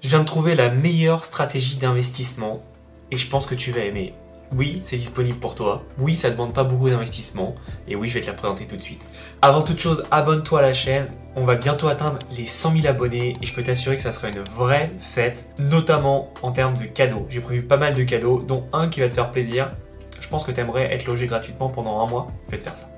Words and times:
Je 0.00 0.08
viens 0.10 0.20
de 0.20 0.24
trouver 0.24 0.54
la 0.54 0.70
meilleure 0.70 1.24
stratégie 1.24 1.76
d'investissement 1.76 2.62
et 3.10 3.16
je 3.16 3.28
pense 3.28 3.46
que 3.46 3.56
tu 3.56 3.72
vas 3.72 3.80
aimer. 3.80 4.14
Oui, 4.54 4.80
c'est 4.84 4.96
disponible 4.96 5.38
pour 5.38 5.56
toi. 5.56 5.82
Oui, 5.98 6.14
ça 6.14 6.30
demande 6.30 6.54
pas 6.54 6.62
beaucoup 6.62 6.88
d'investissement. 6.88 7.56
Et 7.88 7.96
oui, 7.96 8.08
je 8.08 8.14
vais 8.14 8.20
te 8.20 8.28
la 8.28 8.32
présenter 8.32 8.66
tout 8.66 8.76
de 8.76 8.82
suite. 8.82 9.04
Avant 9.42 9.60
toute 9.60 9.80
chose, 9.80 10.06
abonne-toi 10.12 10.60
à 10.60 10.62
la 10.62 10.72
chaîne. 10.72 11.08
On 11.34 11.44
va 11.44 11.56
bientôt 11.56 11.88
atteindre 11.88 12.18
les 12.36 12.46
100 12.46 12.76
000 12.76 12.86
abonnés 12.86 13.32
et 13.42 13.44
je 13.44 13.52
peux 13.52 13.62
t'assurer 13.64 13.96
que 13.96 14.02
ça 14.02 14.12
sera 14.12 14.28
une 14.28 14.40
vraie 14.54 14.92
fête, 15.00 15.44
notamment 15.58 16.32
en 16.42 16.52
termes 16.52 16.78
de 16.78 16.84
cadeaux. 16.84 17.26
J'ai 17.28 17.40
prévu 17.40 17.62
pas 17.62 17.76
mal 17.76 17.94
de 17.94 18.04
cadeaux, 18.04 18.40
dont 18.40 18.66
un 18.72 18.88
qui 18.88 19.00
va 19.00 19.08
te 19.08 19.14
faire 19.14 19.32
plaisir. 19.32 19.72
Je 20.20 20.28
pense 20.28 20.44
que 20.44 20.52
tu 20.52 20.60
aimerais 20.60 20.94
être 20.94 21.06
logé 21.06 21.26
gratuitement 21.26 21.70
pendant 21.70 22.00
un 22.00 22.06
mois. 22.06 22.28
Je 22.46 22.52
vais 22.52 22.58
te 22.58 22.64
faire 22.64 22.76
ça. 22.76 22.88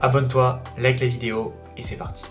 Abonne-toi, 0.00 0.62
like 0.78 1.00
la 1.00 1.08
vidéo 1.08 1.52
et 1.76 1.82
c'est 1.82 1.96
parti. 1.96 2.22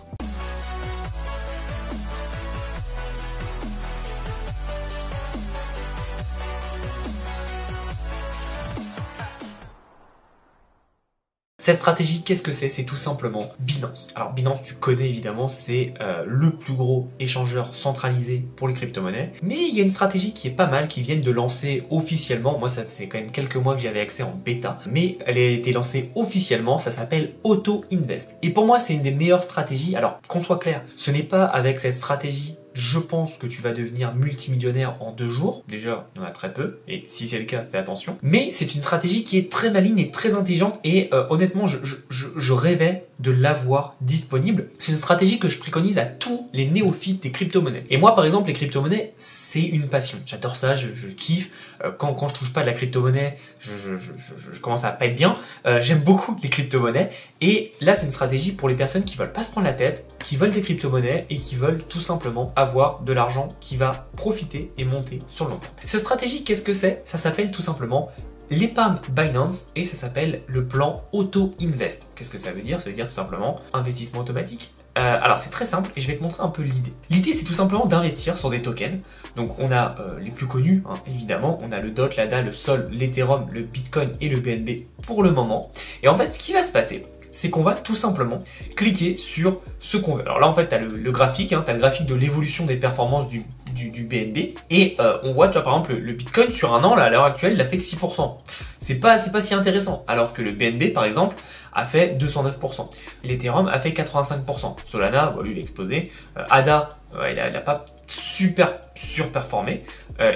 Cette 11.67 11.79
stratégie, 11.79 12.23
qu'est-ce 12.23 12.43
que 12.43 12.53
c'est? 12.53 12.69
C'est 12.69 12.85
tout 12.85 12.95
simplement 12.95 13.51
Binance. 13.59 14.07
Alors 14.15 14.31
Binance, 14.31 14.63
tu 14.63 14.75
connais 14.75 15.09
évidemment, 15.09 15.49
c'est 15.49 15.93
euh, 15.99 16.23
le 16.25 16.51
plus 16.51 16.71
gros 16.71 17.09
échangeur 17.19 17.75
centralisé 17.75 18.45
pour 18.55 18.69
les 18.69 18.73
crypto-monnaies. 18.73 19.33
Mais 19.41 19.57
il 19.67 19.75
y 19.75 19.81
a 19.81 19.83
une 19.83 19.89
stratégie 19.89 20.31
qui 20.31 20.47
est 20.47 20.51
pas 20.51 20.67
mal, 20.67 20.87
qui 20.87 21.01
vient 21.01 21.17
de 21.17 21.29
lancer 21.29 21.83
officiellement. 21.89 22.57
Moi, 22.57 22.69
ça 22.69 22.85
fait 22.85 23.07
quand 23.07 23.17
même 23.17 23.31
quelques 23.31 23.57
mois 23.57 23.75
que 23.75 23.81
j'y 23.81 23.89
avais 23.89 23.99
accès 23.99 24.23
en 24.23 24.31
bêta, 24.31 24.79
mais 24.89 25.17
elle 25.25 25.37
a 25.37 25.41
été 25.41 25.73
lancée 25.73 26.09
officiellement. 26.15 26.79
Ça 26.79 26.93
s'appelle 26.93 27.33
Auto 27.43 27.83
Invest. 27.91 28.37
Et 28.43 28.51
pour 28.51 28.65
moi, 28.65 28.79
c'est 28.79 28.93
une 28.93 29.01
des 29.01 29.11
meilleures 29.11 29.43
stratégies. 29.43 29.97
Alors 29.97 30.21
qu'on 30.29 30.39
soit 30.39 30.59
clair, 30.59 30.85
ce 30.95 31.11
n'est 31.11 31.21
pas 31.21 31.43
avec 31.43 31.81
cette 31.81 31.95
stratégie 31.95 32.55
je 32.77 32.99
pense 32.99 33.37
que 33.37 33.47
tu 33.47 33.61
vas 33.61 33.73
devenir 33.73 34.13
multimillionnaire 34.13 35.01
en 35.01 35.11
deux 35.11 35.27
jours. 35.27 35.63
Déjà, 35.67 36.07
il 36.15 36.21
y 36.21 36.23
en 36.23 36.27
a 36.27 36.31
très 36.31 36.53
peu, 36.53 36.77
et 36.87 37.05
si 37.09 37.27
c'est 37.27 37.39
le 37.39 37.45
cas, 37.45 37.63
fais 37.63 37.77
attention. 37.77 38.17
Mais 38.21 38.49
c'est 38.51 38.75
une 38.75 38.81
stratégie 38.81 39.23
qui 39.23 39.37
est 39.37 39.51
très 39.51 39.71
maligne 39.71 39.99
et 39.99 40.11
très 40.11 40.35
intelligente, 40.35 40.79
et 40.83 41.09
euh, 41.13 41.25
honnêtement, 41.29 41.65
je, 41.65 41.77
je, 41.83 42.27
je, 42.35 42.53
rêvais 42.53 43.05
de 43.19 43.31
l'avoir 43.31 43.95
disponible. 44.01 44.69
C'est 44.77 44.91
une 44.91 44.97
stratégie 44.97 45.39
que 45.39 45.49
je 45.49 45.57
préconise 45.57 45.97
à 45.97 46.05
tous 46.05 46.47
les 46.53 46.67
néophytes 46.67 47.23
des 47.23 47.31
crypto-monnaies. 47.31 47.85
Et 47.89 47.97
moi, 47.97 48.15
par 48.15 48.25
exemple, 48.25 48.47
les 48.47 48.53
crypto-monnaies, 48.53 49.13
c'est 49.17 49.63
une 49.63 49.87
passion. 49.87 50.19
J'adore 50.25 50.55
ça, 50.55 50.75
je, 50.75 50.87
kiffe. 51.15 51.49
Euh, 51.83 51.91
quand, 51.97 52.13
quand 52.13 52.27
je 52.27 52.35
touche 52.35 52.53
pas 52.53 52.61
de 52.61 52.67
la 52.67 52.73
crypto-monnaie, 52.73 53.37
je, 53.59 53.71
je, 53.97 54.59
commence 54.61 54.83
à 54.83 54.91
pas 54.91 55.05
être 55.05 55.15
bien. 55.15 55.37
Euh, 55.65 55.81
j'aime 55.81 55.99
beaucoup 55.99 56.37
les 56.43 56.49
crypto-monnaies. 56.49 57.09
Et 57.41 57.73
là, 57.81 57.95
c'est 57.95 58.05
une 58.05 58.11
stratégie 58.11 58.51
pour 58.51 58.69
les 58.69 58.75
personnes 58.75 59.03
qui 59.03 59.17
veulent 59.17 59.33
pas 59.33 59.43
se 59.43 59.51
prendre 59.51 59.65
la 59.65 59.73
tête, 59.73 60.05
qui 60.23 60.37
veulent 60.37 60.51
des 60.51 60.61
crypto-monnaies 60.61 61.25
et 61.29 61.37
qui 61.37 61.55
veulent 61.55 61.83
tout 61.83 61.99
simplement 61.99 62.53
avoir 62.55 63.01
de 63.01 63.13
l'argent 63.13 63.49
qui 63.59 63.77
va 63.77 64.07
profiter 64.15 64.71
et 64.77 64.85
monter 64.85 65.19
sur 65.29 65.45
le 65.45 65.51
long 65.51 65.57
terme. 65.57 65.73
Cette 65.85 66.01
stratégie, 66.01 66.43
qu'est-ce 66.43 66.63
que 66.63 66.73
c'est? 66.73 67.01
Ça 67.05 67.17
s'appelle 67.17 67.51
tout 67.51 67.61
simplement 67.61 68.11
l'épargne 68.49 68.97
Binance 69.09 69.67
et 69.75 69.83
ça 69.83 69.95
s'appelle 69.95 70.41
le 70.47 70.65
plan 70.65 71.03
Auto 71.11 71.55
Invest. 71.61 72.07
Qu'est-ce 72.15 72.29
que 72.29 72.37
ça 72.37 72.51
veut 72.51 72.61
dire? 72.61 72.81
Ça 72.81 72.89
veut 72.89 72.95
dire 72.95 73.07
tout 73.07 73.13
simplement 73.13 73.59
investissement 73.73 74.21
automatique. 74.21 74.73
Euh, 74.97 75.19
alors 75.21 75.37
c'est 75.37 75.51
très 75.51 75.65
simple 75.65 75.91
et 75.95 76.01
je 76.01 76.07
vais 76.07 76.17
te 76.17 76.23
montrer 76.23 76.41
un 76.41 76.49
peu 76.49 76.63
l'idée. 76.63 76.93
L'idée 77.09 77.33
c'est 77.33 77.45
tout 77.45 77.53
simplement 77.53 77.85
d'investir 77.85 78.37
sur 78.37 78.49
des 78.49 78.61
tokens. 78.61 78.99
Donc 79.35 79.57
on 79.59 79.71
a 79.71 79.95
euh, 79.99 80.19
les 80.19 80.31
plus 80.31 80.47
connus 80.47 80.83
hein, 80.89 80.95
évidemment, 81.07 81.59
on 81.61 81.71
a 81.71 81.79
le 81.79 81.91
DOT, 81.91 82.09
l'ADA, 82.17 82.41
le 82.41 82.53
SOL, 82.53 82.87
l'Ethereum, 82.91 83.47
le 83.51 83.61
Bitcoin 83.61 84.11
et 84.21 84.29
le 84.29 84.39
BNB 84.39 84.87
pour 85.03 85.21
le 85.21 85.31
moment. 85.31 85.71
Et 86.01 86.07
en 86.07 86.17
fait 86.17 86.31
ce 86.31 86.39
qui 86.39 86.53
va 86.53 86.63
se 86.63 86.71
passer, 86.71 87.05
c'est 87.37 87.51
qu'on 87.51 87.61
va 87.61 87.75
tout 87.75 87.95
simplement 87.95 88.39
cliquer 88.75 89.15
sur 89.15 89.61
ce 89.79 89.97
qu'on 89.97 90.15
veut. 90.15 90.23
Alors 90.23 90.39
là, 90.39 90.47
en 90.47 90.55
fait, 90.55 90.69
tu 90.69 90.73
as 90.73 90.79
le, 90.79 91.11
graphique, 91.11 91.53
hein, 91.53 91.61
tu 91.63 91.69
as 91.69 91.75
le 91.75 91.79
graphique 91.79 92.07
de 92.07 92.15
l'évolution 92.15 92.65
des 92.65 92.77
performances 92.77 93.27
du, 93.27 93.45
du, 93.77 94.03
BNB. 94.03 94.55
Et 94.69 94.95
euh, 94.99 95.17
on 95.23 95.31
voit, 95.31 95.49
par 95.49 95.63
exemple, 95.63 95.93
le, 95.93 96.13
Bitcoin 96.13 96.51
sur 96.51 96.73
un 96.73 96.83
an, 96.83 96.95
là, 96.95 97.05
à 97.05 97.09
l'heure 97.09 97.23
actuelle, 97.23 97.53
il 97.53 97.61
a 97.61 97.65
fait 97.65 97.77
que 97.77 97.83
6%. 97.83 98.37
C'est 98.79 98.95
pas, 98.95 99.17
c'est 99.17 99.31
pas 99.31 99.41
si 99.41 99.53
intéressant. 99.53 100.03
Alors 100.07 100.33
que 100.33 100.41
le 100.41 100.51
BNB, 100.51 100.93
par 100.93 101.05
exemple, 101.05 101.35
a 101.73 101.85
fait 101.85 102.17
209%. 102.19 102.89
L'Ethereum 103.23 103.67
a 103.67 103.79
fait 103.79 103.89
85%. 103.91 104.75
Solana, 104.85 105.27
bon, 105.27 105.41
lui, 105.41 105.51
il 105.53 105.57
a 105.57 105.61
explosé. 105.61 106.11
Euh, 106.37 106.43
ADA, 106.49 106.89
il, 107.29 107.39
a, 107.39 107.61
pas 107.61 107.85
super 108.07 108.79
surperformé 108.95 109.83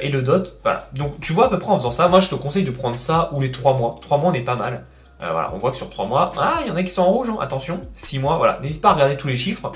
et 0.01 0.09
le 0.09 0.21
DOT 0.21 0.43
voilà 0.61 0.89
donc 0.93 1.21
tu 1.21 1.31
vois 1.31 1.45
à 1.45 1.49
peu 1.49 1.57
près 1.57 1.71
en 1.71 1.77
faisant 1.77 1.91
ça 1.91 2.09
moi 2.09 2.19
je 2.19 2.27
te 2.27 2.35
conseille 2.35 2.66
de 2.66 2.71
prendre 2.71 2.97
ça 2.97 3.29
ou 3.31 3.39
les 3.39 3.49
3 3.49 3.77
mois 3.77 3.95
3 4.01 4.17
mois 4.17 4.29
on 4.29 4.33
est 4.33 4.41
pas 4.41 4.57
mal 4.57 4.83
euh, 5.23 5.31
voilà, 5.31 5.53
on 5.53 5.57
voit 5.57 5.71
que 5.71 5.77
sur 5.77 5.89
3 5.89 6.05
mois, 6.05 6.31
ah, 6.37 6.59
il 6.61 6.67
y 6.67 6.71
en 6.71 6.75
a 6.75 6.83
qui 6.83 6.89
sont 6.89 7.03
en 7.03 7.11
rouge, 7.11 7.29
hein. 7.29 7.37
attention, 7.39 7.79
6 7.95 8.19
mois, 8.19 8.35
voilà. 8.35 8.59
N'hésite 8.61 8.81
pas 8.81 8.89
à 8.89 8.93
regarder 8.93 9.17
tous 9.17 9.27
les 9.27 9.35
chiffres. 9.35 9.71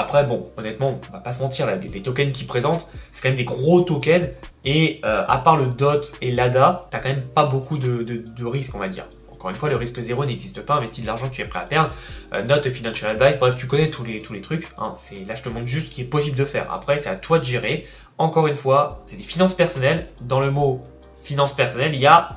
Après, 0.00 0.24
bon, 0.24 0.50
honnêtement, 0.56 0.98
on 1.10 1.12
va 1.12 1.18
pas 1.18 1.34
se 1.34 1.42
mentir, 1.42 1.66
les, 1.66 2.00
tokens 2.00 2.32
qui 2.32 2.44
présentent, 2.44 2.86
c'est 3.12 3.20
quand 3.22 3.28
même 3.28 3.36
des 3.36 3.44
gros 3.44 3.82
tokens, 3.82 4.30
et 4.64 4.98
euh, 5.04 5.26
à 5.28 5.36
part 5.36 5.58
le 5.58 5.66
DOT 5.66 6.00
et 6.22 6.30
l'ADA, 6.30 6.88
t'as 6.90 7.00
quand 7.00 7.10
même 7.10 7.20
pas 7.22 7.44
beaucoup 7.44 7.76
de, 7.76 8.24
risques, 8.42 8.74
on 8.74 8.78
va 8.78 8.88
dire. 8.88 9.04
Encore 9.30 9.50
une 9.50 9.56
fois, 9.56 9.68
le 9.68 9.76
risque 9.76 10.00
zéro 10.00 10.24
n'existe 10.24 10.62
pas, 10.62 10.76
investis 10.76 11.02
de 11.02 11.06
l'argent 11.06 11.28
tu 11.28 11.42
es 11.42 11.44
prêt 11.44 11.58
à 11.58 11.64
perdre. 11.64 11.90
Euh, 12.32 12.42
note 12.42 12.66
financial 12.70 13.10
advice, 13.10 13.38
bref, 13.38 13.56
tu 13.58 13.66
connais 13.66 13.90
tous 13.90 14.04
les, 14.04 14.40
trucs. 14.40 14.68
Hein, 14.78 14.94
Là, 15.26 15.34
je 15.34 15.42
te 15.42 15.50
montre 15.50 15.66
juste 15.66 15.88
ce 15.88 15.94
qui 15.94 16.00
est 16.00 16.04
possible 16.04 16.38
de 16.38 16.46
faire. 16.46 16.72
Après, 16.72 16.98
c'est 16.98 17.10
à 17.10 17.16
toi 17.16 17.38
de 17.38 17.44
gérer. 17.44 17.86
Encore 18.16 18.46
une 18.46 18.56
fois, 18.56 19.02
c'est 19.04 19.16
des 19.16 19.22
finances 19.22 19.54
personnelles. 19.54 20.08
Dans 20.22 20.40
le 20.40 20.50
mot 20.50 20.80
finances 21.24 21.54
personnelles, 21.54 21.94
il 21.94 22.00
y 22.00 22.06
a 22.06 22.30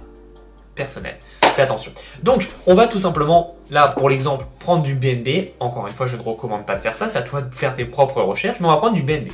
personnel. 0.76 1.16
Fais 1.54 1.62
attention. 1.62 1.92
Donc, 2.24 2.50
on 2.66 2.74
va 2.74 2.88
tout 2.88 2.98
simplement, 2.98 3.54
là, 3.70 3.88
pour 3.90 4.10
l'exemple, 4.10 4.46
prendre 4.58 4.82
du 4.82 4.96
BNB. 4.96 5.52
Encore 5.60 5.86
une 5.86 5.94
fois, 5.94 6.08
je 6.08 6.18
ne 6.18 6.22
recommande 6.24 6.66
pas 6.66 6.76
de 6.76 6.82
faire 6.82 6.96
ça. 6.96 7.08
C'est 7.08 7.20
à 7.20 7.22
toi 7.22 7.44
de 7.44 7.54
faire 7.54 7.76
tes 7.76 7.86
propres 7.86 8.24
recherches. 8.24 8.60
Mais 8.60 8.66
on 8.66 8.72
va 8.72 8.78
prendre 8.78 8.96
du 8.96 9.04
BNB. 9.04 9.30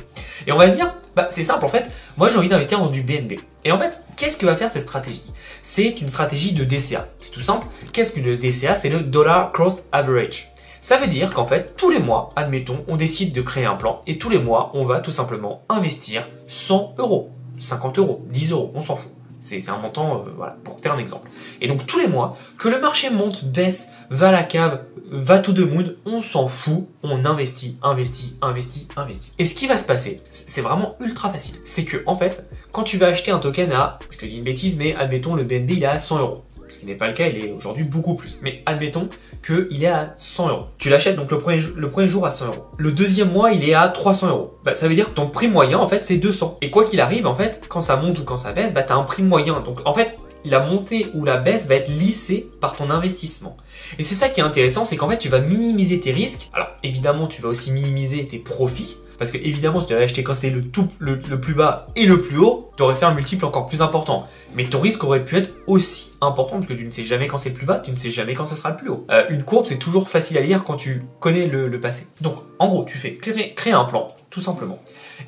Et 0.46 0.52
on 0.52 0.58
va 0.58 0.68
se 0.68 0.74
dire, 0.74 0.94
bah, 1.16 1.28
c'est 1.30 1.42
simple, 1.42 1.64
en 1.64 1.68
fait. 1.68 1.90
Moi, 2.18 2.28
j'ai 2.28 2.36
envie 2.36 2.48
d'investir 2.48 2.78
dans 2.78 2.88
du 2.88 3.00
BNB. 3.02 3.40
Et 3.64 3.72
en 3.72 3.78
fait, 3.78 4.02
qu'est-ce 4.16 4.36
que 4.36 4.44
va 4.44 4.54
faire 4.54 4.70
cette 4.70 4.82
stratégie? 4.82 5.32
C'est 5.62 6.02
une 6.02 6.10
stratégie 6.10 6.52
de 6.52 6.64
DCA. 6.64 7.08
C'est 7.20 7.30
tout 7.30 7.40
simple. 7.40 7.66
Qu'est-ce 7.94 8.12
que 8.12 8.20
le 8.20 8.36
DCA 8.36 8.74
C'est 8.74 8.90
le 8.90 9.00
Dollar 9.00 9.52
Cost 9.52 9.82
Average. 9.90 10.52
Ça 10.82 10.98
veut 10.98 11.06
dire 11.06 11.32
qu'en 11.32 11.46
fait, 11.46 11.74
tous 11.76 11.88
les 11.88 12.00
mois, 12.00 12.30
admettons, 12.36 12.84
on 12.88 12.96
décide 12.96 13.32
de 13.32 13.42
créer 13.42 13.66
un 13.66 13.76
plan 13.76 14.00
et 14.06 14.18
tous 14.18 14.30
les 14.30 14.38
mois, 14.38 14.70
on 14.74 14.82
va 14.82 15.00
tout 15.00 15.10
simplement 15.10 15.62
investir 15.68 16.26
100 16.48 16.94
euros, 16.98 17.30
50 17.58 17.98
euros, 17.98 18.24
10 18.30 18.52
euros, 18.52 18.72
on 18.74 18.80
s'en 18.80 18.96
fout. 18.96 19.12
C'est 19.42 19.68
un 19.68 19.78
montant, 19.78 20.18
euh, 20.18 20.30
voilà, 20.36 20.56
pour 20.64 20.80
faire 20.80 20.92
un 20.92 20.98
exemple. 20.98 21.30
Et 21.60 21.68
donc 21.68 21.86
tous 21.86 21.98
les 21.98 22.08
mois, 22.08 22.36
que 22.58 22.68
le 22.68 22.80
marché 22.80 23.10
monte, 23.10 23.44
baisse, 23.44 23.88
va 24.10 24.28
à 24.28 24.32
la 24.32 24.42
cave, 24.42 24.82
va 25.10 25.38
tout 25.38 25.52
de 25.52 25.64
moon, 25.64 25.94
on 26.04 26.22
s'en 26.22 26.46
fout, 26.48 26.88
on 27.02 27.24
investit, 27.24 27.76
investit, 27.82 28.36
investit, 28.42 28.88
investit. 28.96 29.32
Et 29.38 29.44
ce 29.44 29.54
qui 29.54 29.66
va 29.66 29.76
se 29.76 29.84
passer, 29.84 30.20
c'est 30.30 30.60
vraiment 30.60 30.96
ultra 31.00 31.30
facile. 31.30 31.56
C'est 31.64 31.84
que, 31.84 32.02
en 32.06 32.16
fait, 32.16 32.44
quand 32.72 32.82
tu 32.82 32.96
vas 32.98 33.06
acheter 33.06 33.30
un 33.30 33.38
token 33.38 33.72
à, 33.72 33.98
je 34.10 34.18
te 34.18 34.26
dis 34.26 34.36
une 34.36 34.44
bêtise, 34.44 34.76
mais 34.76 34.94
admettons 34.94 35.34
le 35.34 35.44
BNB 35.44 35.70
il 35.70 35.82
est 35.82 35.86
à 35.86 35.98
100 35.98 36.18
euros 36.18 36.44
ce 36.72 36.78
qui 36.78 36.86
n'est 36.86 36.94
pas 36.94 37.06
le 37.06 37.12
cas, 37.12 37.28
il 37.28 37.44
est 37.44 37.52
aujourd'hui 37.52 37.84
beaucoup 37.84 38.14
plus. 38.14 38.38
Mais 38.42 38.62
admettons 38.66 39.08
qu'il 39.44 39.82
est 39.82 39.88
à 39.88 40.14
100 40.16 40.48
euros. 40.48 40.64
Tu 40.78 40.88
l'achètes 40.88 41.16
donc 41.16 41.30
le 41.30 41.38
premier, 41.38 42.06
jour 42.06 42.26
à 42.26 42.30
100 42.30 42.46
euros. 42.46 42.64
Le 42.78 42.92
deuxième 42.92 43.32
mois, 43.32 43.52
il 43.52 43.68
est 43.68 43.74
à 43.74 43.88
300 43.88 44.28
euros. 44.28 44.58
Bah, 44.64 44.74
ça 44.74 44.88
veut 44.88 44.94
dire 44.94 45.06
que 45.06 45.14
ton 45.14 45.26
prix 45.26 45.48
moyen, 45.48 45.78
en 45.78 45.88
fait, 45.88 46.04
c'est 46.04 46.16
200. 46.16 46.58
Et 46.60 46.70
quoi 46.70 46.84
qu'il 46.84 47.00
arrive, 47.00 47.26
en 47.26 47.34
fait, 47.34 47.62
quand 47.68 47.80
ça 47.80 47.96
monte 47.96 48.18
ou 48.18 48.24
quand 48.24 48.36
ça 48.36 48.52
baisse, 48.52 48.72
bah, 48.72 48.84
as 48.88 48.94
un 48.94 49.02
prix 49.02 49.22
moyen. 49.22 49.60
Donc, 49.60 49.80
en 49.84 49.94
fait, 49.94 50.16
la 50.44 50.60
montée 50.60 51.06
ou 51.14 51.24
la 51.24 51.36
baisse 51.36 51.66
va 51.66 51.74
être 51.74 51.90
lissée 51.90 52.48
par 52.60 52.76
ton 52.76 52.90
investissement. 52.90 53.56
Et 53.98 54.02
c'est 54.02 54.14
ça 54.14 54.28
qui 54.28 54.40
est 54.40 54.44
intéressant, 54.44 54.84
c'est 54.84 54.96
qu'en 54.96 55.08
fait, 55.08 55.18
tu 55.18 55.28
vas 55.28 55.40
minimiser 55.40 56.00
tes 56.00 56.12
risques. 56.12 56.50
Alors, 56.52 56.68
évidemment, 56.82 57.26
tu 57.26 57.42
vas 57.42 57.48
aussi 57.48 57.72
minimiser 57.72 58.26
tes 58.26 58.38
profits. 58.38 58.96
Parce 59.20 59.30
que 59.30 59.36
évidemment, 59.36 59.82
si 59.82 59.86
tu 59.86 59.92
avais 59.92 60.04
acheté 60.04 60.24
quand 60.24 60.32
c'était 60.32 60.48
le 60.48 61.40
plus 61.40 61.54
bas 61.54 61.86
et 61.94 62.06
le 62.06 62.22
plus 62.22 62.38
haut, 62.38 62.70
tu 62.78 62.82
aurais 62.82 62.94
fait 62.94 63.04
un 63.04 63.12
multiple 63.12 63.44
encore 63.44 63.68
plus 63.68 63.82
important. 63.82 64.26
Mais 64.54 64.64
ton 64.64 64.80
risque 64.80 65.04
aurait 65.04 65.26
pu 65.26 65.36
être 65.36 65.50
aussi 65.66 66.12
important 66.22 66.56
parce 66.56 66.66
que 66.66 66.72
tu 66.72 66.86
ne 66.86 66.90
sais 66.90 67.04
jamais 67.04 67.28
quand 67.28 67.36
c'est 67.36 67.50
le 67.50 67.54
plus 67.54 67.66
bas, 67.66 67.80
tu 67.80 67.90
ne 67.90 67.96
sais 67.96 68.10
jamais 68.10 68.32
quand 68.32 68.46
ce 68.46 68.56
sera 68.56 68.70
le 68.70 68.76
plus 68.76 68.88
haut. 68.88 69.06
Euh, 69.10 69.26
une 69.28 69.44
courbe, 69.44 69.66
c'est 69.68 69.76
toujours 69.76 70.08
facile 70.08 70.38
à 70.38 70.40
lire 70.40 70.64
quand 70.64 70.76
tu 70.76 71.02
connais 71.20 71.46
le, 71.46 71.80
passé. 71.80 72.06
Donc, 72.22 72.36
en 72.58 72.68
gros, 72.68 72.84
tu 72.84 72.96
fais 72.96 73.12
créer, 73.12 73.52
créer 73.52 73.74
un 73.74 73.84
plan, 73.84 74.06
tout 74.30 74.40
simplement. 74.40 74.78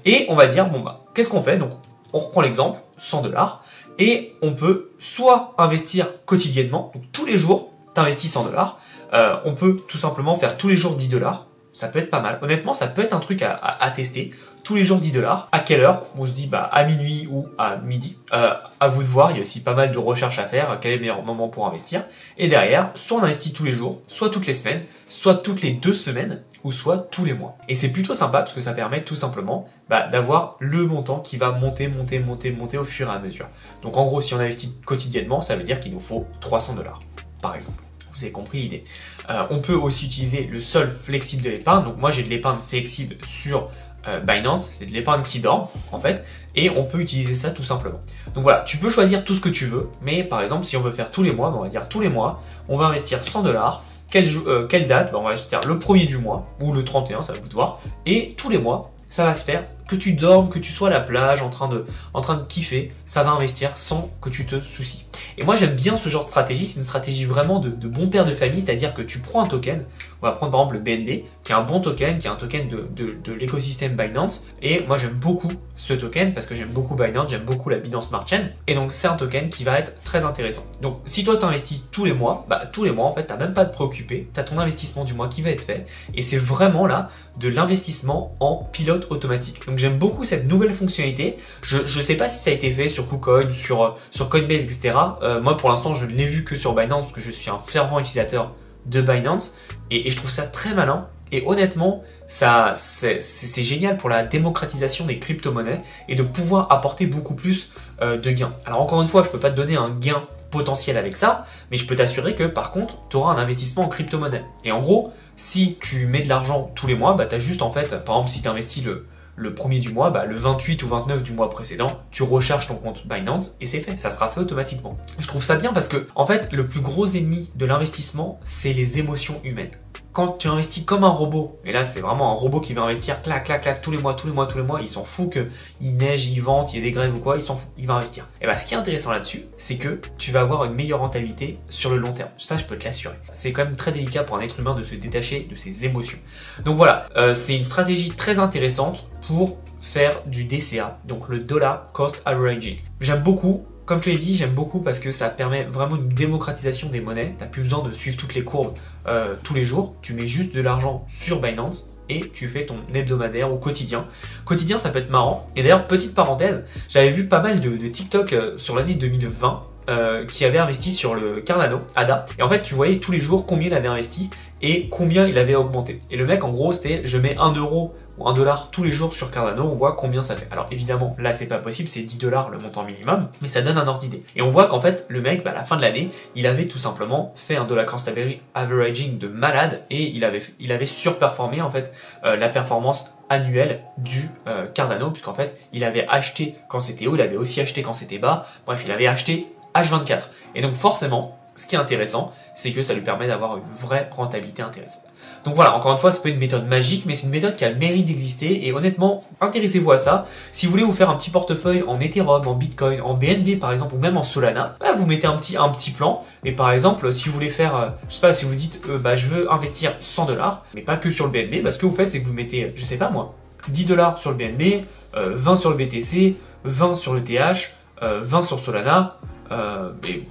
Et 0.06 0.24
on 0.30 0.36
va 0.36 0.46
dire, 0.46 0.64
bon 0.70 0.80
bah, 0.80 1.04
qu'est-ce 1.14 1.28
qu'on 1.28 1.42
fait? 1.42 1.58
Donc, 1.58 1.72
on 2.14 2.18
reprend 2.18 2.40
l'exemple, 2.40 2.80
100 2.96 3.20
dollars, 3.24 3.62
et 3.98 4.34
on 4.40 4.54
peut 4.54 4.92
soit 4.98 5.54
investir 5.58 6.24
quotidiennement, 6.24 6.90
donc 6.94 7.04
tous 7.12 7.26
les 7.26 7.36
jours, 7.36 7.74
tu 7.94 8.00
investis 8.00 8.32
100 8.32 8.44
dollars. 8.44 8.80
Euh, 9.12 9.36
on 9.44 9.54
peut 9.54 9.76
tout 9.88 9.98
simplement 9.98 10.34
faire 10.36 10.56
tous 10.56 10.68
les 10.68 10.76
jours 10.76 10.94
10 10.94 11.08
dollars 11.08 11.46
ça 11.72 11.88
peut 11.88 11.98
être 11.98 12.10
pas 12.10 12.20
mal. 12.20 12.38
Honnêtement, 12.42 12.74
ça 12.74 12.86
peut 12.86 13.02
être 13.02 13.14
un 13.14 13.20
truc 13.20 13.42
à, 13.42 13.92
tester. 13.94 14.32
Tous 14.62 14.74
les 14.74 14.84
jours 14.84 14.98
10 14.98 15.12
dollars. 15.12 15.48
À 15.52 15.58
quelle 15.58 15.80
heure 15.80 16.04
On 16.16 16.26
se 16.26 16.32
dit 16.32 16.46
bah 16.46 16.68
à 16.72 16.84
minuit 16.84 17.26
ou 17.30 17.48
à 17.58 17.76
midi. 17.76 18.16
Euh, 18.32 18.54
à 18.78 18.88
vous 18.88 19.02
de 19.02 19.08
voir. 19.08 19.30
Il 19.30 19.36
y 19.36 19.38
a 19.38 19.42
aussi 19.42 19.62
pas 19.62 19.74
mal 19.74 19.92
de 19.92 19.98
recherches 19.98 20.38
à 20.38 20.44
faire. 20.44 20.78
Quel 20.80 20.92
est 20.92 20.96
le 20.96 21.00
meilleur 21.00 21.22
moment 21.22 21.48
pour 21.48 21.66
investir 21.66 22.04
Et 22.38 22.48
derrière, 22.48 22.90
soit 22.94 23.18
on 23.18 23.22
investit 23.22 23.52
tous 23.52 23.64
les 23.64 23.72
jours, 23.72 24.00
soit 24.06 24.30
toutes 24.30 24.46
les 24.46 24.54
semaines, 24.54 24.82
soit 25.08 25.34
toutes 25.34 25.62
les 25.62 25.72
deux 25.72 25.94
semaines, 25.94 26.42
ou 26.64 26.72
soit 26.72 26.98
tous 26.98 27.24
les 27.24 27.34
mois. 27.34 27.56
Et 27.68 27.74
c'est 27.74 27.88
plutôt 27.88 28.14
sympa 28.14 28.38
parce 28.38 28.54
que 28.54 28.60
ça 28.60 28.72
permet 28.72 29.02
tout 29.02 29.16
simplement 29.16 29.68
bah, 29.88 30.06
d'avoir 30.06 30.56
le 30.60 30.86
montant 30.86 31.20
qui 31.20 31.36
va 31.36 31.50
monter, 31.50 31.88
monter, 31.88 32.18
monter, 32.20 32.50
monter 32.50 32.78
au 32.78 32.84
fur 32.84 33.08
et 33.08 33.12
à 33.12 33.18
mesure. 33.18 33.48
Donc 33.82 33.96
en 33.96 34.04
gros, 34.04 34.20
si 34.20 34.34
on 34.34 34.38
investit 34.38 34.72
quotidiennement, 34.84 35.42
ça 35.42 35.56
veut 35.56 35.64
dire 35.64 35.80
qu'il 35.80 35.92
nous 35.92 36.00
faut 36.00 36.26
300 36.40 36.74
dollars, 36.74 37.00
par 37.40 37.56
exemple 37.56 37.82
vous 38.14 38.24
avez 38.24 38.32
compris 38.32 38.62
l'idée. 38.62 38.84
Euh, 39.30 39.44
on 39.50 39.60
peut 39.60 39.74
aussi 39.74 40.06
utiliser 40.06 40.44
le 40.44 40.60
sol 40.60 40.90
flexible 40.90 41.42
de 41.42 41.50
l'épargne. 41.50 41.84
Donc 41.84 41.96
moi 41.98 42.10
j'ai 42.10 42.22
de 42.22 42.28
l'épargne 42.28 42.58
flexible 42.66 43.16
sur 43.26 43.70
euh, 44.08 44.20
Binance, 44.20 44.70
c'est 44.78 44.86
de 44.86 44.92
l'épargne 44.92 45.22
qui 45.22 45.38
dort 45.38 45.70
en 45.92 46.00
fait, 46.00 46.24
et 46.56 46.70
on 46.70 46.84
peut 46.84 47.00
utiliser 47.00 47.36
ça 47.36 47.50
tout 47.50 47.62
simplement. 47.62 48.00
Donc 48.34 48.42
voilà, 48.42 48.62
tu 48.62 48.76
peux 48.76 48.90
choisir 48.90 49.24
tout 49.24 49.34
ce 49.34 49.40
que 49.40 49.48
tu 49.48 49.66
veux, 49.66 49.88
mais 50.02 50.24
par 50.24 50.42
exemple 50.42 50.64
si 50.66 50.76
on 50.76 50.80
veut 50.80 50.90
faire 50.90 51.10
tous 51.10 51.22
les 51.22 51.32
mois, 51.32 51.50
ben, 51.50 51.58
on 51.58 51.62
va 51.62 51.68
dire 51.68 51.88
tous 51.88 52.00
les 52.00 52.08
mois, 52.08 52.42
on 52.68 52.76
va 52.76 52.86
investir 52.86 53.24
100 53.24 53.42
dollars, 53.42 53.84
quelle, 54.10 54.28
euh, 54.46 54.66
date? 54.66 55.12
Ben, 55.12 55.18
On 55.18 55.22
va 55.22 55.30
investir 55.30 55.60
le 55.66 55.78
premier 55.78 56.06
du 56.06 56.18
mois, 56.18 56.46
ou 56.60 56.72
le 56.72 56.84
31, 56.84 57.22
ça 57.22 57.32
va 57.32 57.40
vous 57.40 57.48
de 57.48 57.54
voir, 57.54 57.80
et 58.04 58.34
tous 58.36 58.50
les 58.50 58.58
mois, 58.58 58.90
ça 59.08 59.24
va 59.24 59.34
se 59.34 59.44
faire, 59.44 59.64
que 59.92 59.96
tu 59.96 60.12
dormes, 60.14 60.48
que 60.48 60.58
tu 60.58 60.72
sois 60.72 60.88
à 60.88 60.90
la 60.90 61.00
plage 61.00 61.42
en 61.42 61.50
train 61.50 61.68
de, 61.68 61.84
en 62.14 62.22
train 62.22 62.36
de 62.36 62.44
kiffer, 62.44 62.92
ça 63.04 63.22
va 63.22 63.32
investir 63.32 63.76
sans 63.76 64.10
que 64.22 64.30
tu 64.30 64.46
te 64.46 64.62
soucies. 64.62 65.04
Et 65.36 65.44
moi 65.44 65.54
j'aime 65.54 65.74
bien 65.74 65.96
ce 65.96 66.08
genre 66.08 66.24
de 66.24 66.28
stratégie, 66.28 66.66
c'est 66.66 66.78
une 66.78 66.84
stratégie 66.84 67.24
vraiment 67.24 67.58
de, 67.58 67.70
bon 67.88 68.08
père 68.08 68.24
de 68.24 68.32
famille, 68.32 68.60
c'est-à-dire 68.60 68.94
que 68.94 69.02
tu 69.02 69.18
prends 69.18 69.42
un 69.42 69.46
token, 69.46 69.84
on 70.20 70.26
va 70.26 70.32
prendre 70.32 70.52
par 70.52 70.60
exemple 70.60 70.76
le 70.76 70.80
BNB, 70.80 71.24
qui 71.44 71.52
est 71.52 71.54
un 71.54 71.62
bon 71.62 71.80
token, 71.80 72.18
qui 72.18 72.26
est 72.26 72.30
un 72.30 72.36
token 72.36 72.68
de, 72.68 72.88
de, 73.24 73.32
l'écosystème 73.32 73.92
Binance, 73.96 74.42
et 74.60 74.84
moi 74.86 74.96
j'aime 74.96 75.14
beaucoup 75.14 75.50
ce 75.76 75.94
token 75.94 76.34
parce 76.34 76.46
que 76.46 76.54
j'aime 76.54 76.68
beaucoup 76.68 76.94
Binance, 76.94 77.30
j'aime 77.30 77.44
beaucoup 77.44 77.70
la 77.70 77.78
Binance 77.78 78.08
Smart 78.08 78.26
Chain, 78.26 78.48
et 78.66 78.74
donc 78.74 78.92
c'est 78.92 79.08
un 79.08 79.16
token 79.16 79.48
qui 79.48 79.64
va 79.64 79.78
être 79.78 80.02
très 80.04 80.24
intéressant. 80.24 80.64
Donc 80.80 81.00
si 81.06 81.24
toi 81.24 81.36
tu 81.36 81.44
investis 81.44 81.82
tous 81.90 82.04
les 82.04 82.12
mois, 82.12 82.46
bah 82.48 82.66
tous 82.70 82.84
les 82.84 82.92
mois 82.92 83.06
en 83.06 83.14
fait 83.14 83.24
t'as 83.24 83.36
même 83.36 83.54
pas 83.54 83.64
te 83.64 83.72
préoccuper, 83.72 84.28
t'as 84.32 84.42
ton 84.42 84.58
investissement 84.58 85.04
du 85.04 85.14
mois 85.14 85.28
qui 85.28 85.42
va 85.42 85.50
être 85.50 85.62
fait, 85.62 85.86
et 86.14 86.22
c'est 86.22 86.36
vraiment 86.36 86.86
là 86.86 87.08
de 87.38 87.48
l'investissement 87.48 88.34
en 88.40 88.56
pilote 88.56 89.06
automatique. 89.10 89.66
Donc 89.66 89.78
j'aime 89.82 89.98
beaucoup 89.98 90.24
cette 90.24 90.46
nouvelle 90.46 90.74
fonctionnalité, 90.74 91.36
je, 91.62 91.78
je 91.84 92.00
sais 92.00 92.14
pas 92.14 92.28
si 92.28 92.38
ça 92.38 92.50
a 92.50 92.52
été 92.54 92.70
fait 92.70 92.88
sur 92.88 93.08
KuCoin, 93.08 93.50
sur, 93.50 93.96
sur 94.12 94.28
Coinbase, 94.28 94.64
etc. 94.64 94.94
Euh, 95.22 95.40
moi, 95.40 95.56
pour 95.56 95.70
l'instant, 95.70 95.94
je 95.94 96.06
ne 96.06 96.12
l'ai 96.12 96.26
vu 96.26 96.44
que 96.44 96.54
sur 96.54 96.72
Binance 96.74 97.02
parce 97.02 97.14
que 97.14 97.20
je 97.20 97.32
suis 97.32 97.50
un 97.50 97.58
fervent 97.58 97.98
utilisateur 97.98 98.52
de 98.86 99.00
Binance 99.00 99.54
et, 99.90 100.08
je 100.08 100.16
trouve 100.16 100.30
ça 100.30 100.44
très 100.44 100.72
malin. 100.72 101.08
Et 101.32 101.42
honnêtement, 101.46 102.04
ça, 102.28 102.74
c'est 102.74 103.62
génial 103.62 103.96
pour 103.96 104.10
la 104.10 104.22
démocratisation 104.22 105.06
des 105.06 105.18
crypto-monnaies 105.18 105.80
et 106.08 106.14
de 106.14 106.22
pouvoir 106.22 106.70
apporter 106.70 107.06
beaucoup 107.06 107.34
plus 107.34 107.70
euh, 108.02 108.18
de 108.18 108.30
gains. 108.30 108.52
Alors 108.66 108.82
encore 108.82 109.00
une 109.02 109.08
fois, 109.08 109.22
je 109.22 109.30
peux 109.30 109.38
pas 109.38 109.50
te 109.50 109.56
donner 109.56 109.76
un 109.76 109.90
gain 109.90 110.22
potentiel 110.50 110.98
avec 110.98 111.16
ça, 111.16 111.46
mais 111.70 111.78
je 111.78 111.86
peux 111.86 111.96
t'assurer 111.96 112.34
que 112.34 112.44
par 112.44 112.70
contre, 112.70 112.98
tu 113.08 113.16
auras 113.16 113.32
un 113.32 113.38
investissement 113.38 113.84
en 113.84 113.88
crypto-monnaie. 113.88 114.44
Et 114.64 114.70
en 114.70 114.80
gros, 114.80 115.12
si 115.36 115.78
tu 115.80 116.04
mets 116.06 116.20
de 116.20 116.28
l'argent 116.28 116.70
tous 116.74 116.86
les 116.86 116.94
mois, 116.94 117.14
bah, 117.14 117.24
tu 117.24 117.34
as 117.34 117.38
juste 117.38 117.62
en 117.62 117.70
fait, 117.70 117.88
par 118.04 118.16
exemple, 118.16 118.28
si 118.28 118.42
tu 118.42 118.48
investis 118.48 118.84
le, 118.84 119.06
le 119.42 119.54
premier 119.54 119.80
du 119.80 119.92
mois, 119.92 120.10
bah, 120.10 120.24
le 120.24 120.36
28 120.36 120.82
ou 120.84 120.88
29 120.88 121.22
du 121.22 121.32
mois 121.32 121.50
précédent, 121.50 122.00
tu 122.10 122.22
recharges 122.22 122.68
ton 122.68 122.76
compte 122.76 123.06
Binance 123.06 123.56
et 123.60 123.66
c'est 123.66 123.80
fait, 123.80 123.98
ça 123.98 124.10
sera 124.10 124.28
fait 124.28 124.40
automatiquement. 124.40 124.96
Je 125.18 125.26
trouve 125.26 125.42
ça 125.42 125.56
bien 125.56 125.72
parce 125.72 125.88
que, 125.88 126.06
en 126.14 126.26
fait, 126.26 126.52
le 126.52 126.66
plus 126.66 126.80
gros 126.80 127.06
ennemi 127.06 127.50
de 127.56 127.66
l'investissement, 127.66 128.38
c'est 128.44 128.72
les 128.72 128.98
émotions 129.00 129.40
humaines 129.42 129.72
quand 130.12 130.38
tu 130.38 130.48
investis 130.48 130.84
comme 130.84 131.04
un 131.04 131.08
robot, 131.08 131.58
et 131.64 131.72
là 131.72 131.84
c'est 131.84 132.00
vraiment 132.00 132.32
un 132.32 132.34
robot 132.34 132.60
qui 132.60 132.74
va 132.74 132.82
investir 132.82 133.22
clac 133.22 133.44
clac 133.44 133.62
clac 133.62 133.82
tous 133.82 133.90
les 133.90 133.98
mois, 133.98 134.14
tous 134.14 134.26
les 134.26 134.32
mois, 134.32 134.46
tous 134.46 134.58
les 134.58 134.64
mois, 134.64 134.80
il 134.80 134.88
s'en 134.88 135.04
fout 135.04 135.30
que 135.30 135.48
il 135.80 135.96
neige, 135.96 136.26
il 136.26 136.40
vente, 136.40 136.72
il 136.72 136.78
y 136.78 136.82
a 136.82 136.84
des 136.84 136.90
grèves 136.90 137.14
ou 137.14 137.18
quoi, 137.18 137.36
il 137.36 137.42
s'en 137.42 137.56
fout, 137.56 137.70
il 137.78 137.86
va 137.86 137.94
investir. 137.94 138.26
Et 138.40 138.46
bah 138.46 138.56
ce 138.58 138.66
qui 138.66 138.74
est 138.74 138.76
intéressant 138.76 139.10
là-dessus, 139.10 139.44
c'est 139.58 139.76
que 139.76 140.00
tu 140.18 140.30
vas 140.30 140.40
avoir 140.40 140.64
une 140.64 140.74
meilleure 140.74 141.00
rentabilité 141.00 141.58
sur 141.70 141.90
le 141.90 141.96
long 141.96 142.12
terme. 142.12 142.30
Ça 142.38 142.56
je 142.56 142.64
peux 142.64 142.76
te 142.76 142.84
l'assurer. 142.84 143.14
C'est 143.32 143.52
quand 143.52 143.64
même 143.64 143.76
très 143.76 143.92
délicat 143.92 144.24
pour 144.24 144.36
un 144.36 144.40
être 144.40 144.60
humain 144.60 144.74
de 144.74 144.82
se 144.82 144.94
détacher 144.94 145.48
de 145.50 145.56
ses 145.56 145.84
émotions. 145.86 146.18
Donc 146.64 146.76
voilà, 146.76 147.08
euh, 147.16 147.34
c'est 147.34 147.56
une 147.56 147.64
stratégie 147.64 148.10
très 148.10 148.38
intéressante 148.38 149.04
pour 149.26 149.58
faire 149.80 150.22
du 150.26 150.44
DCA, 150.44 150.98
donc 151.06 151.28
le 151.28 151.40
dollar 151.40 151.90
cost 151.92 152.22
averaging. 152.24 152.78
J'aime 153.00 153.22
beaucoup 153.22 153.66
comme 153.84 153.98
je 153.98 154.04
te 154.04 154.10
l'ai 154.10 154.18
dit, 154.18 154.36
j'aime 154.36 154.54
beaucoup 154.54 154.80
parce 154.80 155.00
que 155.00 155.10
ça 155.12 155.28
permet 155.28 155.64
vraiment 155.64 155.96
une 155.96 156.08
démocratisation 156.08 156.88
des 156.88 157.00
monnaies. 157.00 157.34
T'as 157.38 157.46
plus 157.46 157.62
besoin 157.62 157.82
de 157.82 157.92
suivre 157.92 158.16
toutes 158.16 158.34
les 158.34 158.44
courbes 158.44 158.74
euh, 159.06 159.34
tous 159.42 159.54
les 159.54 159.64
jours. 159.64 159.94
Tu 160.02 160.14
mets 160.14 160.26
juste 160.26 160.54
de 160.54 160.60
l'argent 160.60 161.04
sur 161.08 161.40
Binance 161.40 161.86
et 162.08 162.20
tu 162.20 162.48
fais 162.48 162.66
ton 162.66 162.76
hebdomadaire 162.94 163.52
ou 163.52 163.56
quotidien. 163.56 164.06
Quotidien, 164.44 164.78
ça 164.78 164.90
peut 164.90 165.00
être 165.00 165.10
marrant. 165.10 165.46
Et 165.56 165.62
d'ailleurs, 165.62 165.86
petite 165.86 166.14
parenthèse, 166.14 166.64
j'avais 166.88 167.10
vu 167.10 167.26
pas 167.26 167.40
mal 167.40 167.60
de, 167.60 167.88
TikTok 167.88 168.32
euh, 168.32 168.58
sur 168.58 168.76
l'année 168.76 168.94
2020 168.94 169.62
euh, 169.90 170.26
qui 170.26 170.44
avait 170.44 170.58
investi 170.58 170.92
sur 170.92 171.14
le 171.14 171.40
Cardano, 171.40 171.80
ADA. 171.96 172.26
Et 172.38 172.42
en 172.42 172.48
fait, 172.48 172.62
tu 172.62 172.74
voyais 172.74 172.98
tous 172.98 173.10
les 173.10 173.20
jours 173.20 173.46
combien 173.46 173.66
il 173.66 173.74
avait 173.74 173.88
investi 173.88 174.30
et 174.60 174.88
combien 174.88 175.26
il 175.26 175.36
avait 175.38 175.56
augmenté. 175.56 175.98
Et 176.10 176.16
le 176.16 176.24
mec, 176.24 176.44
en 176.44 176.50
gros, 176.50 176.72
c'était 176.72 177.02
je 177.04 177.18
mets 177.18 177.36
1 177.36 177.54
euro 177.54 177.94
ou 178.18 178.28
1 178.28 178.32
dollar 178.32 178.70
tous 178.70 178.82
les 178.82 178.92
jours 178.92 179.14
sur 179.14 179.30
Cardano, 179.30 179.64
on 179.64 179.72
voit 179.72 179.94
combien 179.94 180.22
ça 180.22 180.36
fait. 180.36 180.48
Alors 180.50 180.66
évidemment, 180.70 181.16
là 181.18 181.32
c'est 181.34 181.46
pas 181.46 181.58
possible, 181.58 181.88
c'est 181.88 182.02
10 182.02 182.18
dollars 182.18 182.50
le 182.50 182.58
montant 182.58 182.84
minimum, 182.84 183.28
mais 183.40 183.48
ça 183.48 183.62
donne 183.62 183.78
un 183.78 183.86
ordre 183.86 184.00
d'idée. 184.00 184.22
Et 184.36 184.42
on 184.42 184.48
voit 184.48 184.66
qu'en 184.66 184.80
fait, 184.80 185.04
le 185.08 185.20
mec, 185.20 185.44
bah, 185.44 185.50
à 185.50 185.54
la 185.54 185.64
fin 185.64 185.76
de 185.76 185.82
l'année, 185.82 186.10
il 186.34 186.46
avait 186.46 186.66
tout 186.66 186.78
simplement 186.78 187.32
fait 187.36 187.56
un 187.56 187.64
dollar 187.64 187.86
cost 187.86 188.10
averaging 188.54 189.18
de 189.18 189.28
malade 189.28 189.82
et 189.90 190.02
il 190.02 190.24
avait, 190.24 190.42
il 190.60 190.72
avait 190.72 190.86
surperformé 190.86 191.60
en 191.60 191.70
fait 191.70 191.92
euh, 192.24 192.36
la 192.36 192.48
performance 192.48 193.06
annuelle 193.28 193.80
du 193.96 194.28
euh, 194.46 194.66
Cardano, 194.66 195.10
puisqu'en 195.10 195.34
fait, 195.34 195.58
il 195.72 195.84
avait 195.84 196.06
acheté 196.08 196.56
quand 196.68 196.80
c'était 196.80 197.06
haut, 197.06 197.14
il 197.14 197.22
avait 197.22 197.36
aussi 197.36 197.60
acheté 197.60 197.82
quand 197.82 197.94
c'était 197.94 198.18
bas, 198.18 198.46
bref, 198.66 198.82
il 198.84 198.92
avait 198.92 199.06
acheté 199.06 199.46
H24. 199.74 200.20
Et 200.54 200.62
donc 200.62 200.74
forcément, 200.74 201.38
ce 201.56 201.66
qui 201.66 201.76
est 201.76 201.78
intéressant, 201.78 202.32
c'est 202.54 202.72
que 202.72 202.82
ça 202.82 202.94
lui 202.94 203.02
permet 203.02 203.26
d'avoir 203.26 203.56
une 203.56 203.64
vraie 203.80 204.08
rentabilité 204.10 204.62
intéressante. 204.62 205.01
Donc 205.44 205.56
voilà, 205.56 205.74
encore 205.74 205.92
une 205.92 205.98
fois, 205.98 206.12
c'est 206.12 206.22
pas 206.22 206.28
une 206.28 206.38
méthode 206.38 206.68
magique, 206.68 207.04
mais 207.04 207.14
c'est 207.14 207.24
une 207.24 207.30
méthode 207.30 207.56
qui 207.56 207.64
a 207.64 207.70
le 207.70 207.76
mérite 207.76 208.06
d'exister. 208.06 208.66
Et 208.66 208.72
honnêtement, 208.72 209.24
intéressez-vous 209.40 209.90
à 209.90 209.98
ça. 209.98 210.26
Si 210.52 210.66
vous 210.66 210.72
voulez 210.72 210.84
vous 210.84 210.92
faire 210.92 211.10
un 211.10 211.16
petit 211.16 211.30
portefeuille 211.30 211.82
en 211.86 211.98
Ethereum, 212.00 212.46
en 212.46 212.54
Bitcoin, 212.54 213.00
en 213.00 213.14
BNB 213.14 213.58
par 213.58 213.72
exemple, 213.72 213.94
ou 213.94 213.98
même 213.98 214.16
en 214.16 214.22
Solana, 214.22 214.76
bah, 214.80 214.92
vous 214.96 215.06
mettez 215.06 215.26
un 215.26 215.36
petit, 215.36 215.90
plan. 215.90 216.24
Mais 216.44 216.52
par 216.52 216.70
exemple, 216.70 217.12
si 217.12 217.28
vous 217.28 217.34
voulez 217.34 217.50
faire, 217.50 217.74
euh, 217.74 217.88
je 218.08 218.14
sais 218.14 218.20
pas, 218.20 218.32
si 218.32 218.44
vous 218.44 218.54
dites, 218.54 218.80
euh, 218.88 218.98
bah, 218.98 219.16
je 219.16 219.26
veux 219.26 219.52
investir 219.52 219.94
100 220.00 220.26
dollars, 220.26 220.64
mais 220.74 220.82
pas 220.82 220.96
que 220.96 221.10
sur 221.10 221.26
le 221.26 221.32
BNB, 221.32 221.62
bah, 221.62 221.72
ce 221.72 221.78
que 221.78 221.86
vous 221.86 221.94
faites, 221.94 222.12
c'est 222.12 222.20
que 222.20 222.26
vous 222.26 222.34
mettez, 222.34 222.72
je 222.76 222.84
sais 222.84 222.96
pas 222.96 223.10
moi, 223.10 223.34
10 223.68 223.86
dollars 223.86 224.18
sur 224.18 224.30
le 224.30 224.36
BNB, 224.36 224.84
20 225.14 225.52
euh, 225.52 225.56
sur 225.56 225.70
le 225.70 225.76
BTC, 225.76 226.36
20 226.64 226.94
sur 226.94 227.14
le 227.14 227.22
TH, 227.22 227.74
20 228.00 228.42
sur 228.42 228.58
Solana, 228.58 229.16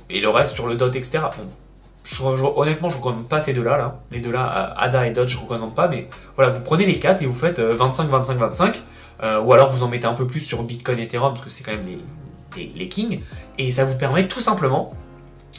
et, 0.09 0.19
le 0.19 0.29
reste 0.29 0.53
sur 0.53 0.67
le 0.67 0.75
DOT, 0.75 0.91
etc 0.95 1.19
honnêtement, 2.56 2.89
je 2.89 2.98
ne 2.98 3.01
recommande 3.01 3.27
pas 3.27 3.39
ces 3.39 3.53
deux-là. 3.53 3.77
Là. 3.77 4.00
Les 4.12 4.19
deux-là, 4.19 4.74
ADA 4.77 5.07
et 5.07 5.12
Dodge, 5.12 5.31
je 5.31 5.38
ne 5.38 5.44
recommande 5.44 5.75
pas. 5.75 5.88
Mais 5.88 6.07
voilà, 6.36 6.51
vous 6.51 6.62
prenez 6.62 6.86
les 6.86 7.00
quatre 7.00 7.21
et 7.21 7.25
vous 7.25 7.38
faites 7.38 7.59
25, 7.59 8.09
25, 8.09 8.38
25. 8.38 8.83
ou 9.44 9.53
alors 9.53 9.69
vous 9.69 9.83
en 9.83 9.88
mettez 9.88 10.06
un 10.07 10.13
peu 10.13 10.27
plus 10.27 10.39
sur 10.39 10.63
Bitcoin 10.63 11.00
et 11.00 11.03
Ethereum 11.03 11.33
parce 11.33 11.45
que 11.45 11.51
c'est 11.51 11.63
quand 11.63 11.75
même 11.75 11.86
les, 12.56 12.71
les 12.75 12.88
kings. 12.88 13.21
Et 13.57 13.71
ça 13.71 13.86
vous 13.86 13.98
permet 13.98 14.27
tout 14.27 14.42
simplement 14.42 14.94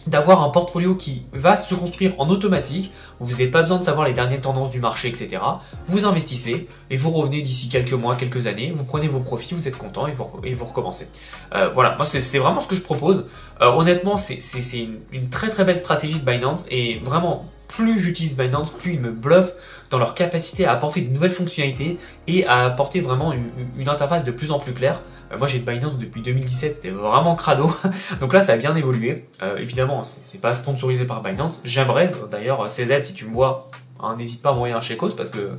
d'avoir 0.07 0.43
un 0.43 0.49
portfolio 0.51 0.95
qui 0.95 1.23
va 1.33 1.57
se 1.57 1.75
construire 1.75 2.15
en 2.19 2.29
automatique, 2.29 2.93
vous 3.21 3.31
n'avez 3.31 3.47
pas 3.47 3.63
besoin 3.63 3.79
de 3.79 3.85
savoir 3.85 4.07
les 4.07 4.13
dernières 4.13 4.41
tendances 4.41 4.71
du 4.71 4.81
marché, 4.81 5.09
etc. 5.09 5.41
Vous 5.87 6.07
investissez 6.07 6.69
et 6.91 6.97
vous 6.97 7.11
revenez 7.11 7.43
d'ici 7.43 7.69
quelques 7.69 7.93
mois, 7.93 8.17
quelques 8.17 8.47
années, 8.47 8.73
vous 8.75 8.85
prenez 8.85 9.09
vos 9.09 9.21
profits, 9.21 9.55
vous 9.55 9.69
êtes 9.69 9.79
content 9.79 10.07
et 10.07 10.13
vous, 10.13 10.27
et 10.45 10.55
vous 10.55 10.65
recommencez. 10.65 11.09
Euh, 11.55 11.71
voilà, 11.73 11.97
moi 11.97 12.07
c'est 12.07 12.39
vraiment 12.39 12.61
ce 12.61 12.69
que 12.69 12.77
je 12.77 12.83
propose. 12.83 13.27
Euh, 13.61 13.71
honnêtement, 13.73 14.17
c'est 14.17 14.41
une, 14.73 14.99
une 15.13 15.29
très 15.29 15.51
très 15.51 15.65
belle 15.65 15.79
stratégie 15.79 16.19
de 16.19 16.25
Binance 16.25 16.67
et 16.71 16.99
vraiment 16.99 17.52
plus 17.73 17.99
j'utilise 17.99 18.37
Binance, 18.37 18.71
plus 18.71 18.95
ils 18.95 19.01
me 19.01 19.11
bluffent 19.11 19.55
dans 19.91 19.99
leur 19.99 20.15
capacité 20.15 20.67
à 20.67 20.73
apporter 20.73 21.01
de 21.01 21.13
nouvelles 21.13 21.33
fonctionnalités 21.33 21.99
et 22.27 22.47
à 22.47 22.67
apporter 22.67 23.01
vraiment 23.01 23.33
une, 23.33 23.89
interface 23.89 24.25
de 24.25 24.31
plus 24.31 24.53
en 24.53 24.59
plus 24.59 24.73
claire. 24.73 25.01
Euh, 25.33 25.39
moi 25.39 25.47
j'ai 25.47 25.59
Binance 25.59 25.99
depuis 25.99 26.23
2017, 26.23 26.75
c'était 26.75 26.91
vraiment 26.91 27.35
crado. 27.35 27.75
Donc 28.21 28.33
là 28.33 28.43
ça 28.43 28.53
a 28.53 28.57
bien 28.57 28.75
évolué. 28.75 29.25
Euh, 29.43 29.57
évidemment, 29.57 30.05
c'est 30.05 30.41
pas 30.41 30.55
sponsorisé 30.55 31.05
par 31.05 31.23
Binance. 31.23 31.61
J'aimerais, 31.65 32.13
d'ailleurs 32.31 32.71
CZ 32.71 33.05
si 33.05 33.15
tu 33.15 33.27
me 33.27 33.33
vois, 33.33 33.71
hein, 34.01 34.17
n'hésite 34.19 34.43
pas 34.43 34.51
à 34.51 34.53
m'envoyer 34.53 34.75
un 34.75 34.81
chèque 34.81 35.01
parce 35.17 35.31
que 35.31 35.53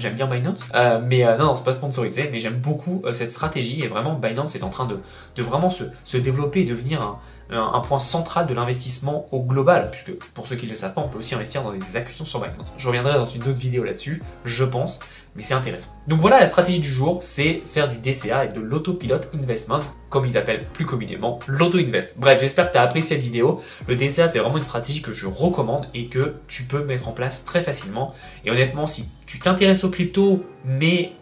j'aime 0.00 0.14
bien 0.14 0.26
Binance. 0.26 0.60
Euh, 0.74 1.00
mais 1.04 1.24
non, 1.38 1.46
non 1.46 1.56
c'est 1.56 1.64
pas 1.64 1.72
sponsorisé, 1.72 2.28
mais 2.32 2.38
j'aime 2.38 2.56
beaucoup 2.56 3.02
cette 3.12 3.32
stratégie 3.32 3.82
et 3.82 3.88
vraiment 3.88 4.14
Binance 4.14 4.54
est 4.54 4.62
en 4.62 4.70
train 4.70 4.86
de, 4.86 5.42
vraiment 5.42 5.70
se, 5.70 5.84
se 6.04 6.16
développer 6.16 6.60
et 6.60 6.64
devenir 6.64 7.02
un, 7.02 7.20
un 7.50 7.80
point 7.80 7.98
central 7.98 8.46
de 8.46 8.54
l'investissement 8.54 9.26
au 9.32 9.40
global, 9.40 9.90
puisque 9.90 10.12
pour 10.34 10.46
ceux 10.46 10.56
qui 10.56 10.66
ne 10.66 10.70
le 10.70 10.76
savent 10.76 10.94
pas, 10.94 11.00
on 11.00 11.08
peut 11.08 11.18
aussi 11.18 11.34
investir 11.34 11.62
dans 11.62 11.72
des 11.72 11.96
actions 11.96 12.24
sur 12.24 12.40
Binance. 12.40 12.72
Je 12.76 12.86
reviendrai 12.86 13.14
dans 13.14 13.26
une 13.26 13.42
autre 13.42 13.52
vidéo 13.58 13.84
là-dessus, 13.84 14.22
je 14.44 14.64
pense, 14.64 15.00
mais 15.36 15.42
c'est 15.42 15.54
intéressant. 15.54 15.90
Donc 16.08 16.20
voilà 16.20 16.40
la 16.40 16.46
stratégie 16.46 16.80
du 16.80 16.88
jour, 16.88 17.22
c'est 17.22 17.62
faire 17.72 17.88
du 17.88 17.96
DCA 17.96 18.46
et 18.46 18.48
de 18.48 18.60
l'autopilote 18.60 19.28
investment, 19.34 19.80
comme 20.08 20.26
ils 20.26 20.36
appellent 20.36 20.66
plus 20.72 20.86
communément 20.86 21.38
l'auto-invest. 21.46 22.14
Bref, 22.16 22.40
j'espère 22.40 22.68
que 22.68 22.72
tu 22.72 22.78
as 22.78 23.02
cette 23.02 23.20
vidéo. 23.20 23.60
Le 23.86 23.96
DCA, 23.96 24.28
c'est 24.28 24.38
vraiment 24.38 24.56
une 24.56 24.64
stratégie 24.64 25.02
que 25.02 25.12
je 25.12 25.26
recommande 25.26 25.86
et 25.94 26.06
que 26.06 26.36
tu 26.48 26.64
peux 26.64 26.84
mettre 26.84 27.08
en 27.08 27.12
place 27.12 27.44
très 27.44 27.62
facilement. 27.62 28.14
Et 28.44 28.50
honnêtement, 28.50 28.86
si 28.86 29.08
tu 29.26 29.38
t'intéresses 29.38 29.84
aux 29.84 29.90
crypto, 29.90 30.44
mais 30.64 31.12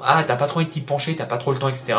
ah, 0.00 0.24
t'as 0.26 0.36
pas 0.36 0.46
trop 0.46 0.60
envie 0.60 0.66
de 0.66 0.72
t'y 0.72 0.80
pencher, 0.80 1.16
t'as 1.16 1.26
pas 1.26 1.38
trop 1.38 1.52
le 1.52 1.58
temps, 1.58 1.68
etc., 1.68 1.98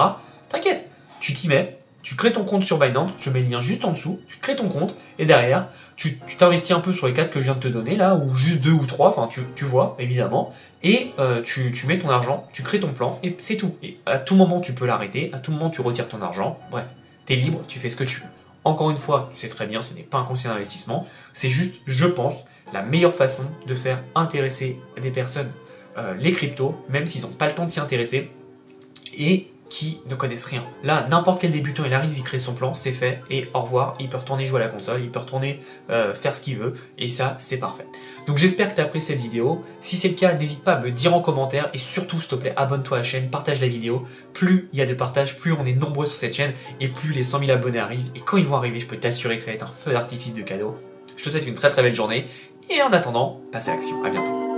t'inquiète, 0.49 0.89
tu 1.19 1.33
t'y 1.33 1.47
mets, 1.47 1.78
tu 2.01 2.15
crées 2.15 2.31
ton 2.31 2.45
compte 2.45 2.63
sur 2.63 2.79
Binance, 2.79 3.11
je 3.19 3.29
mets 3.29 3.41
le 3.41 3.49
lien 3.49 3.59
juste 3.59 3.83
en 3.83 3.91
dessous, 3.91 4.19
tu 4.27 4.37
crées 4.37 4.55
ton 4.55 4.69
compte, 4.69 4.95
et 5.17 5.25
derrière, 5.25 5.67
tu 5.95 6.17
t'investis 6.37 6.71
un 6.71 6.79
peu 6.79 6.93
sur 6.93 7.07
les 7.07 7.13
quatre 7.13 7.31
que 7.31 7.39
je 7.39 7.45
viens 7.45 7.55
de 7.55 7.59
te 7.59 7.67
donner 7.67 7.97
là, 7.97 8.15
ou 8.15 8.33
juste 8.33 8.61
deux 8.61 8.71
ou 8.71 8.85
trois, 8.85 9.09
enfin 9.09 9.27
tu, 9.27 9.65
vois, 9.65 9.95
évidemment, 9.99 10.53
et 10.81 11.11
euh, 11.19 11.41
tu, 11.41 11.73
mets 11.87 11.99
ton 11.99 12.09
argent, 12.09 12.47
tu 12.53 12.63
crées 12.63 12.79
ton 12.79 12.93
plan, 12.93 13.19
et 13.23 13.35
c'est 13.39 13.57
tout. 13.57 13.75
Et 13.83 13.97
à 14.05 14.17
tout 14.17 14.35
moment, 14.35 14.61
tu 14.61 14.73
peux 14.73 14.85
l'arrêter, 14.85 15.29
à 15.33 15.39
tout 15.39 15.51
moment, 15.51 15.69
tu 15.69 15.81
retires 15.81 16.07
ton 16.07 16.21
argent, 16.21 16.57
bref, 16.71 16.85
tu 17.25 17.33
es 17.33 17.35
libre, 17.35 17.61
tu 17.67 17.79
fais 17.79 17.89
ce 17.89 17.95
que 17.95 18.05
tu 18.05 18.21
veux. 18.21 18.27
Encore 18.63 18.91
une 18.91 18.97
fois, 18.97 19.29
tu 19.33 19.39
sais 19.39 19.49
très 19.49 19.67
bien, 19.67 19.81
ce 19.81 19.93
n'est 19.93 20.03
pas 20.03 20.19
un 20.19 20.23
conseil 20.23 20.51
d'investissement, 20.51 21.05
c'est 21.33 21.49
juste, 21.49 21.75
je 21.85 22.07
pense, 22.07 22.35
la 22.73 22.81
meilleure 22.81 23.15
façon 23.15 23.43
de 23.67 23.75
faire 23.75 24.03
intéresser 24.15 24.77
des 25.01 25.11
personnes 25.11 25.49
euh, 25.97 26.13
les 26.13 26.31
cryptos, 26.31 26.75
même 26.87 27.07
s'ils 27.07 27.23
n'ont 27.23 27.29
pas 27.29 27.47
le 27.47 27.53
temps 27.53 27.65
de 27.65 27.71
s'y 27.71 27.79
intéresser, 27.79 28.29
qui 29.69 30.01
ne 30.07 30.15
connaissent 30.15 30.45
rien. 30.45 30.63
Là, 30.83 31.07
n'importe 31.09 31.41
quel 31.41 31.51
débutant, 31.51 31.83
il 31.85 31.93
arrive, 31.93 32.17
il 32.17 32.23
crée 32.23 32.39
son 32.39 32.53
plan, 32.53 32.73
c'est 32.73 32.91
fait, 32.91 33.21
et 33.29 33.47
au 33.53 33.61
revoir, 33.61 33.95
il 33.99 34.09
peut 34.09 34.17
retourner 34.17 34.45
jouer 34.45 34.61
à 34.61 34.65
la 34.65 34.69
console, 34.69 35.01
il 35.01 35.09
peut 35.09 35.19
retourner 35.19 35.61
euh, 35.89 36.13
faire 36.13 36.35
ce 36.35 36.41
qu'il 36.41 36.57
veut, 36.57 36.73
et 36.97 37.07
ça, 37.07 37.35
c'est 37.37 37.57
parfait. 37.57 37.85
Donc 38.27 38.37
j'espère 38.37 38.69
que 38.69 38.75
tu 38.75 38.81
as 38.81 38.85
apprécié 38.85 39.15
cette 39.15 39.23
vidéo. 39.23 39.63
Si 39.81 39.95
c'est 39.95 40.09
le 40.09 40.15
cas, 40.15 40.33
n'hésite 40.33 40.63
pas 40.63 40.73
à 40.73 40.79
me 40.79 40.91
dire 40.91 41.15
en 41.15 41.21
commentaire, 41.21 41.69
et 41.73 41.77
surtout, 41.77 42.19
s'il 42.19 42.29
te 42.29 42.35
plaît, 42.35 42.53
abonne-toi 42.55 42.97
à 42.97 42.99
la 43.01 43.03
chaîne, 43.03 43.29
partage 43.29 43.61
la 43.61 43.67
vidéo. 43.67 44.05
Plus 44.33 44.69
il 44.73 44.79
y 44.79 44.81
a 44.81 44.85
de 44.85 44.93
partage, 44.93 45.37
plus 45.37 45.53
on 45.53 45.65
est 45.65 45.73
nombreux 45.73 46.05
sur 46.05 46.15
cette 46.15 46.35
chaîne, 46.35 46.53
et 46.79 46.87
plus 46.87 47.13
les 47.13 47.23
100 47.23 47.39
000 47.39 47.51
abonnés 47.51 47.79
arrivent, 47.79 48.11
et 48.15 48.19
quand 48.19 48.37
ils 48.37 48.45
vont 48.45 48.57
arriver, 48.57 48.79
je 48.79 48.87
peux 48.87 48.97
t'assurer 48.97 49.37
que 49.37 49.43
ça 49.43 49.51
va 49.51 49.55
être 49.55 49.65
un 49.65 49.73
feu 49.83 49.91
d'artifice 49.91 50.33
de 50.33 50.41
cadeau. 50.41 50.75
Je 51.17 51.23
te 51.23 51.29
souhaite 51.29 51.47
une 51.47 51.55
très 51.55 51.69
très 51.69 51.83
belle 51.83 51.95
journée, 51.95 52.25
et 52.69 52.81
en 52.81 52.91
attendant, 52.91 53.41
passe 53.51 53.67
à 53.67 53.75
l'action. 53.75 54.03
À 54.03 54.09
bientôt. 54.09 54.48